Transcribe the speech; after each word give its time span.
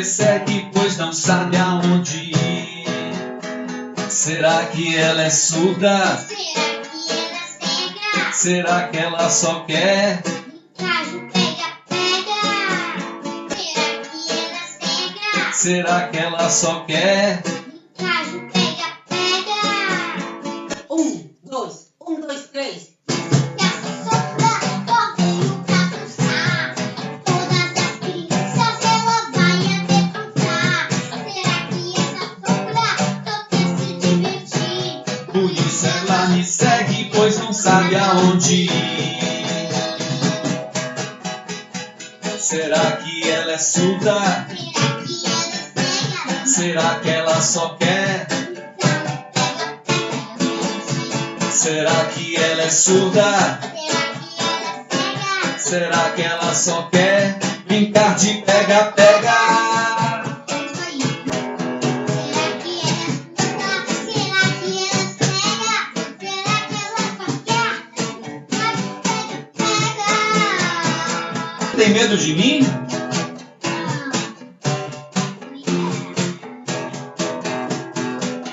persegue, 0.00 0.66
pois 0.72 0.96
não 0.96 1.12
sabe 1.12 1.58
aonde 1.58 2.16
ir. 2.16 2.86
Será 4.08 4.64
que 4.64 4.96
ela 4.96 5.24
é 5.24 5.28
surda? 5.28 6.16
Será 6.16 6.48
que 6.88 7.06
ela 7.06 7.36
é 7.36 7.68
cega? 7.68 8.32
Será 8.32 8.88
que 8.88 8.96
ela 8.96 9.28
só 9.28 9.60
quer? 9.64 10.22
Caso 10.78 11.20
pega, 11.34 11.68
pega. 11.86 12.40
Será 13.52 13.52
que 13.52 14.38
ela 14.40 14.56
é 14.56 14.66
cega? 14.80 15.52
Será 15.52 16.08
que 16.08 16.16
ela 16.16 16.48
só 16.48 16.80
quer? 16.86 17.42
Ela 35.84 36.26
me 36.30 36.44
segue, 36.44 37.10
pois 37.14 37.38
não 37.38 37.52
sabe 37.52 37.96
aonde 37.96 38.64
ir. 38.64 39.68
Será 42.38 42.96
que 42.96 43.30
ela 43.30 43.52
é 43.52 43.58
surda? 43.58 44.46
Será 46.44 46.98
que 47.00 47.10
ela 47.10 47.40
só 47.40 47.76
quer? 47.76 48.26
Será 51.52 52.04
que 52.06 52.36
ela 52.36 52.62
é 52.62 52.70
surda? 52.70 53.60
Será 55.56 56.10
que 56.10 56.22
ela 56.22 56.52
só 56.54 56.82
quer 56.90 57.38
brincar 57.68 58.16
de 58.16 58.42
pega-pega? 58.42 58.99
Tem 71.80 71.94
medo 71.94 72.18
de 72.18 72.34
mim? 72.34 72.60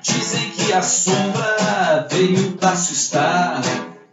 Dizem 0.00 0.50
que 0.52 0.72
a 0.72 0.80
sombra 0.80 2.06
veio 2.08 2.52
pra 2.52 2.70
assustar. 2.70 3.60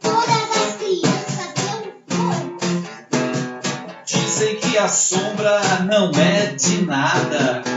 Todas 0.02 0.28
as 0.28 0.78
crianças 0.80 1.54
eu 1.70 2.18
vou. 2.18 2.58
Dizem 4.08 4.56
que 4.56 4.76
a 4.76 4.88
sombra 4.88 5.62
não 5.88 6.10
é 6.20 6.48
de 6.56 6.82
nada. 6.82 7.75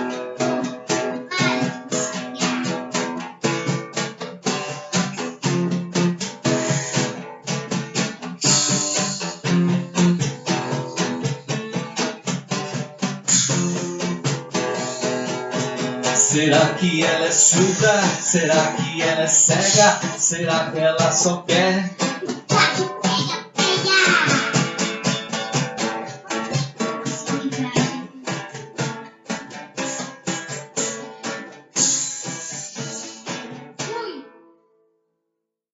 Será 16.38 16.66
que 16.74 17.02
ela 17.02 17.26
é 17.26 17.32
surda? 17.32 18.00
Será 18.22 18.72
que 18.74 19.02
ela 19.02 19.22
é 19.22 19.26
cega? 19.26 20.00
Será 20.16 20.70
que 20.70 20.78
ela 20.78 21.10
só 21.10 21.38
quer 21.38 21.96